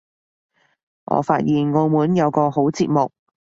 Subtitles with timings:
[1.05, 3.11] 我發現澳門有個好節目